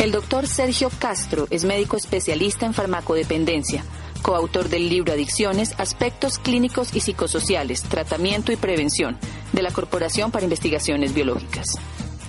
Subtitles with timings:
[0.00, 3.84] El doctor Sergio Castro es médico especialista en farmacodependencia,
[4.22, 9.18] coautor del libro Adicciones, Aspectos Clínicos y Psicosociales, Tratamiento y Prevención,
[9.52, 11.66] de la Corporación para Investigaciones Biológicas.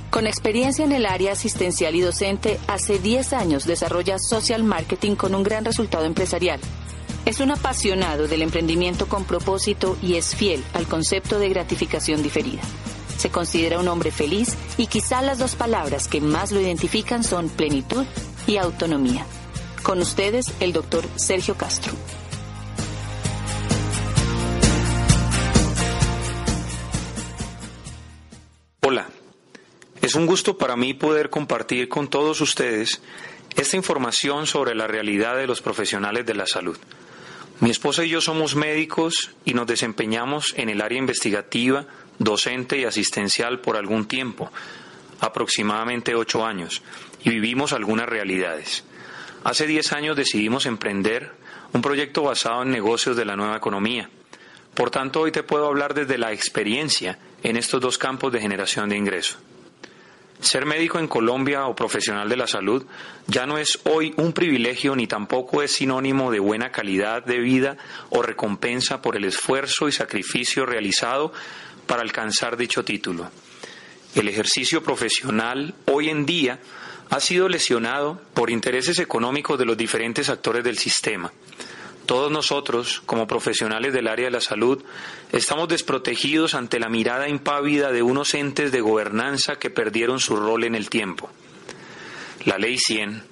[0.09, 5.33] Con experiencia en el área asistencial y docente, hace 10 años desarrolla social marketing con
[5.33, 6.59] un gran resultado empresarial.
[7.25, 12.63] Es un apasionado del emprendimiento con propósito y es fiel al concepto de gratificación diferida.
[13.21, 17.49] Se considera un hombre feliz y quizá las dos palabras que más lo identifican son
[17.49, 18.03] plenitud
[18.47, 19.27] y autonomía.
[19.83, 21.93] Con ustedes, el doctor Sergio Castro.
[28.81, 29.07] Hola,
[30.01, 33.03] es un gusto para mí poder compartir con todos ustedes
[33.55, 36.79] esta información sobre la realidad de los profesionales de la salud.
[37.59, 41.85] Mi esposa y yo somos médicos y nos desempeñamos en el área investigativa,
[42.19, 44.51] docente y asistencial por algún tiempo,
[45.19, 46.81] aproximadamente ocho años,
[47.23, 48.83] y vivimos algunas realidades.
[49.43, 51.31] Hace diez años decidimos emprender
[51.73, 54.09] un proyecto basado en negocios de la nueva economía.
[54.73, 58.89] Por tanto, hoy te puedo hablar desde la experiencia en estos dos campos de generación
[58.89, 59.37] de ingreso.
[60.41, 62.83] Ser médico en Colombia o profesional de la salud
[63.27, 67.77] ya no es hoy un privilegio ni tampoco es sinónimo de buena calidad de vida
[68.09, 71.31] o recompensa por el esfuerzo y sacrificio realizado
[71.87, 73.29] para alcanzar dicho título.
[74.15, 76.59] El ejercicio profesional hoy en día
[77.09, 81.31] ha sido lesionado por intereses económicos de los diferentes actores del sistema.
[82.05, 84.83] Todos nosotros, como profesionales del área de la salud,
[85.31, 90.63] estamos desprotegidos ante la mirada impávida de unos entes de gobernanza que perdieron su rol
[90.63, 91.29] en el tiempo.
[92.45, 93.23] La Ley 100,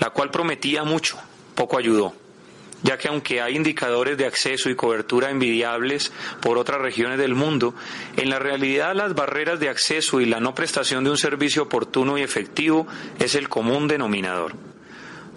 [0.00, 1.18] la cual prometía mucho,
[1.54, 2.14] poco ayudó,
[2.84, 7.74] ya que aunque hay indicadores de acceso y cobertura envidiables por otras regiones del mundo,
[8.16, 12.18] en la realidad las barreras de acceso y la no prestación de un servicio oportuno
[12.18, 12.86] y efectivo
[13.18, 14.73] es el común denominador.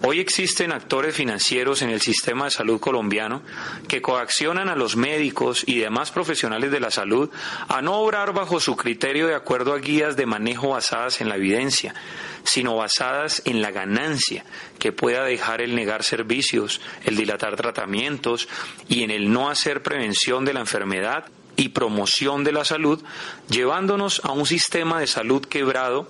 [0.00, 3.42] Hoy existen actores financieros en el sistema de salud colombiano
[3.88, 7.30] que coaccionan a los médicos y demás profesionales de la salud
[7.66, 11.34] a no obrar bajo su criterio de acuerdo a guías de manejo basadas en la
[11.34, 11.96] evidencia,
[12.44, 14.44] sino basadas en la ganancia
[14.78, 18.48] que pueda dejar el negar servicios, el dilatar tratamientos
[18.88, 21.24] y en el no hacer prevención de la enfermedad
[21.56, 23.02] y promoción de la salud,
[23.50, 26.08] llevándonos a un sistema de salud quebrado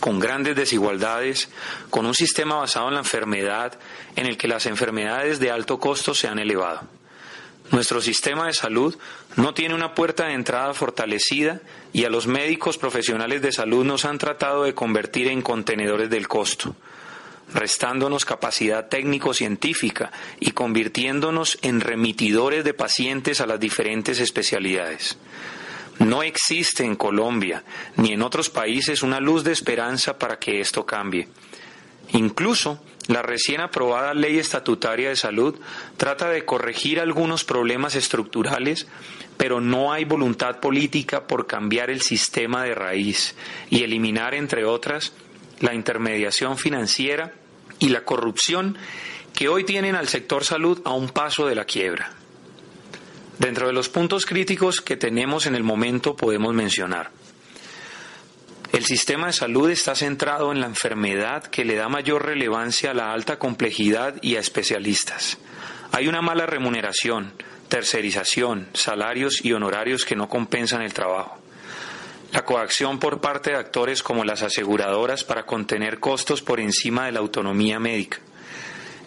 [0.00, 1.48] con grandes desigualdades,
[1.90, 3.78] con un sistema basado en la enfermedad,
[4.16, 6.82] en el que las enfermedades de alto costo se han elevado.
[7.70, 8.96] Nuestro sistema de salud
[9.36, 11.60] no tiene una puerta de entrada fortalecida
[11.92, 16.28] y a los médicos profesionales de salud nos han tratado de convertir en contenedores del
[16.28, 16.74] costo,
[17.52, 25.18] restándonos capacidad técnico-científica y convirtiéndonos en remitidores de pacientes a las diferentes especialidades.
[25.98, 27.64] No existe en Colombia
[27.96, 31.28] ni en otros países una luz de esperanza para que esto cambie.
[32.12, 35.58] Incluso la recién aprobada Ley Estatutaria de Salud
[35.96, 38.86] trata de corregir algunos problemas estructurales,
[39.36, 43.34] pero no hay voluntad política por cambiar el sistema de raíz
[43.70, 45.12] y eliminar, entre otras,
[45.60, 47.32] la intermediación financiera
[47.78, 48.76] y la corrupción
[49.34, 52.12] que hoy tienen al sector salud a un paso de la quiebra.
[53.38, 57.10] Dentro de los puntos críticos que tenemos en el momento podemos mencionar.
[58.72, 62.94] El sistema de salud está centrado en la enfermedad que le da mayor relevancia a
[62.94, 65.38] la alta complejidad y a especialistas.
[65.92, 67.32] Hay una mala remuneración,
[67.68, 71.38] tercerización, salarios y honorarios que no compensan el trabajo.
[72.32, 77.12] La coacción por parte de actores como las aseguradoras para contener costos por encima de
[77.12, 78.18] la autonomía médica.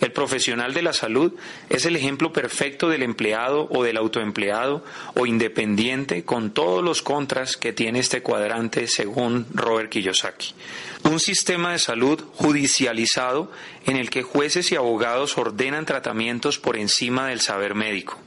[0.02, 1.34] El profesional de la salud
[1.70, 7.56] es el ejemplo perfecto del empleado o del autoempleado o independiente con todos los contras
[7.56, 10.56] que tiene este cuadrante según Robert Kiyosaki.
[11.04, 13.52] Un sistema de salud judicializado
[13.86, 18.20] en el que jueces y abogados ordenan tratamientos por encima del saber médico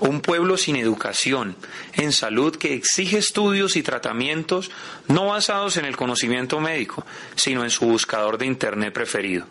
[0.00, 1.56] un pueblo sin educación
[1.94, 4.70] en salud que exige estudios y tratamientos
[5.08, 7.04] no basados en el conocimiento médico,
[7.34, 9.46] sino en su buscador de Internet preferido.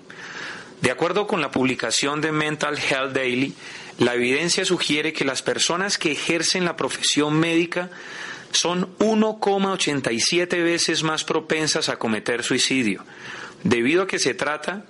[0.82, 3.54] De acuerdo con la publicación de Mental Health Daily,
[3.98, 7.90] la evidencia sugiere que las personas que ejercen la profesión médica
[8.52, 13.04] son 1,87 veces más propensas a cometer suicidio,
[13.64, 14.86] debido a que se trata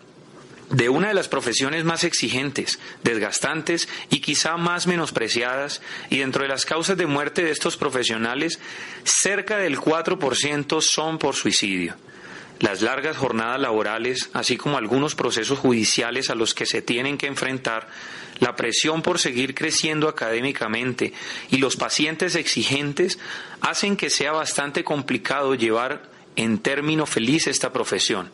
[0.70, 6.50] de una de las profesiones más exigentes, desgastantes y quizá más menospreciadas, y dentro de
[6.50, 8.60] las causas de muerte de estos profesionales,
[9.06, 11.96] cerca del 4% son por suicidio
[12.60, 17.28] las largas jornadas laborales, así como algunos procesos judiciales a los que se tienen que
[17.28, 17.88] enfrentar,
[18.40, 21.14] la presión por seguir creciendo académicamente
[21.50, 23.20] y los pacientes exigentes
[23.62, 26.04] hacen que sea bastante complicado llevar
[26.36, 28.32] en término feliz esta profesión,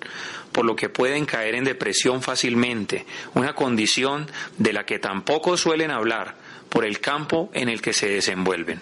[0.51, 5.89] por lo que pueden caer en depresión fácilmente, una condición de la que tampoco suelen
[5.89, 6.35] hablar
[6.69, 8.81] por el campo en el que se desenvuelven.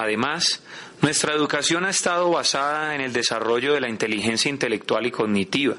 [0.00, 0.62] Además,
[1.02, 5.74] nuestra educación ha estado basada en el desarrollo de la inteligencia intelectual y cognitiva,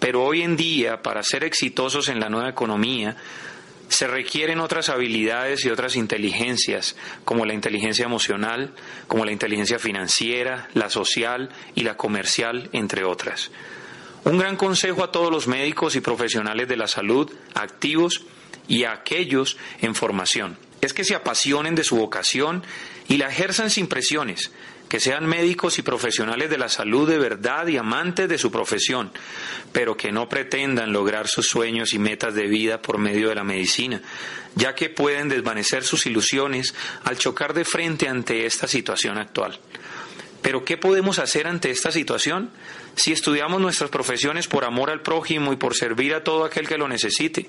[0.00, 3.16] pero hoy en día, para ser exitosos en la nueva economía,
[3.86, 8.74] se requieren otras habilidades y otras inteligencias, como la inteligencia emocional,
[9.06, 13.52] como la inteligencia financiera, la social y la comercial, entre otras.
[14.24, 18.24] Un gran consejo a todos los médicos y profesionales de la salud, activos
[18.66, 22.64] y a aquellos en formación, es que se apasionen de su vocación
[23.06, 24.50] y la ejerzan sin presiones,
[24.88, 29.12] que sean médicos y profesionales de la salud de verdad y amantes de su profesión,
[29.70, 33.44] pero que no pretendan lograr sus sueños y metas de vida por medio de la
[33.44, 34.02] medicina,
[34.56, 36.74] ya que pueden desvanecer sus ilusiones
[37.04, 39.60] al chocar de frente ante esta situación actual.
[40.42, 42.50] Pero ¿qué podemos hacer ante esta situación?
[42.96, 46.76] Si estudiamos nuestras profesiones por amor al prójimo y por servir a todo aquel que
[46.76, 47.48] lo necesite.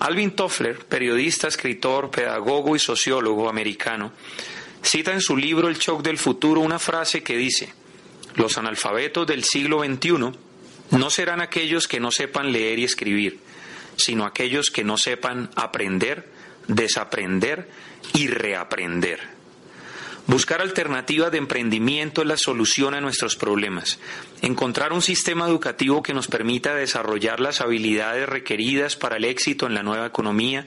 [0.00, 4.12] Alvin Toffler, periodista, escritor, pedagogo y sociólogo americano,
[4.82, 7.72] cita en su libro El shock del futuro una frase que dice,
[8.34, 10.32] los analfabetos del siglo XXI
[10.90, 13.38] no serán aquellos que no sepan leer y escribir,
[13.96, 16.28] sino aquellos que no sepan aprender,
[16.66, 17.68] desaprender
[18.14, 19.31] y reaprender.
[20.28, 23.98] Buscar alternativas de emprendimiento es la solución a nuestros problemas.
[24.40, 29.74] Encontrar un sistema educativo que nos permita desarrollar las habilidades requeridas para el éxito en
[29.74, 30.66] la nueva economía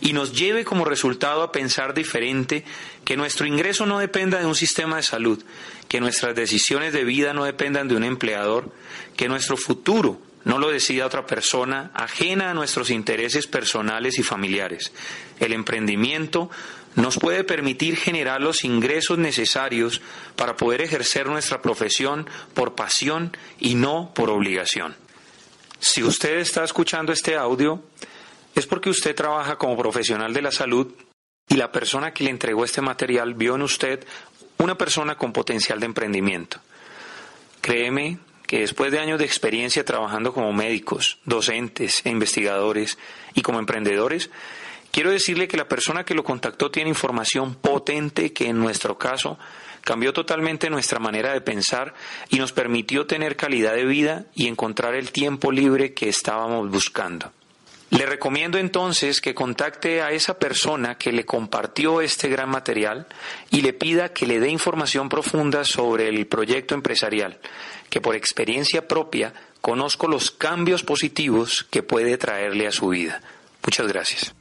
[0.00, 2.64] y nos lleve como resultado a pensar diferente,
[3.04, 5.42] que nuestro ingreso no dependa de un sistema de salud,
[5.88, 8.70] que nuestras decisiones de vida no dependan de un empleador,
[9.16, 14.92] que nuestro futuro no lo decida otra persona ajena a nuestros intereses personales y familiares.
[15.40, 16.50] El emprendimiento
[16.96, 20.00] nos puede permitir generar los ingresos necesarios
[20.36, 24.96] para poder ejercer nuestra profesión por pasión y no por obligación.
[25.80, 27.82] Si usted está escuchando este audio,
[28.54, 30.92] es porque usted trabaja como profesional de la salud
[31.48, 34.06] y la persona que le entregó este material vio en usted
[34.58, 36.60] una persona con potencial de emprendimiento.
[37.60, 42.98] Créeme que después de años de experiencia trabajando como médicos, docentes e investigadores
[43.34, 44.30] y como emprendedores,
[44.90, 49.38] quiero decirle que la persona que lo contactó tiene información potente que en nuestro caso
[49.82, 51.94] cambió totalmente nuestra manera de pensar
[52.30, 57.32] y nos permitió tener calidad de vida y encontrar el tiempo libre que estábamos buscando.
[57.94, 63.06] Le recomiendo entonces que contacte a esa persona que le compartió este gran material
[63.50, 67.38] y le pida que le dé información profunda sobre el proyecto empresarial,
[67.90, 73.22] que por experiencia propia conozco los cambios positivos que puede traerle a su vida.
[73.64, 74.34] Muchas gracias.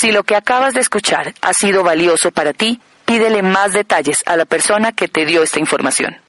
[0.00, 4.34] Si lo que acabas de escuchar ha sido valioso para ti, pídele más detalles a
[4.34, 6.22] la persona que te dio esta información.